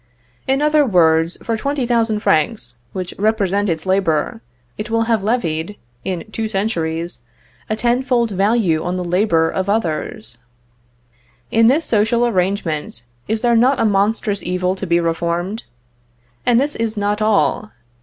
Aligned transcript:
In 0.47 0.63
other 0.63 0.83
words, 0.83 1.37
for 1.43 1.55
20,000 1.55 2.21
francs, 2.21 2.73
which 2.91 3.13
represent 3.19 3.69
its 3.69 3.85
labor, 3.85 4.41
it 4.75 4.89
will 4.89 5.03
have 5.03 5.21
levied, 5.21 5.77
in 6.03 6.23
two 6.31 6.47
centuries, 6.49 7.21
a 7.69 7.75
ten 7.75 8.01
fold 8.01 8.31
value 8.31 8.83
on 8.83 8.97
the 8.97 9.03
labor 9.03 9.47
of 9.51 9.69
others. 9.69 10.39
In 11.51 11.67
this 11.67 11.85
social 11.85 12.25
arrangement, 12.25 13.03
is 13.27 13.41
there 13.41 13.55
not 13.55 13.79
a 13.79 13.85
monstrous 13.85 14.41
evil 14.41 14.75
to 14.77 14.87
be 14.87 14.99
reformed? 14.99 15.65
And 16.47 16.59
this 16.59 16.73
is 16.73 16.97
not 16.97 17.21
all. 17.21 17.71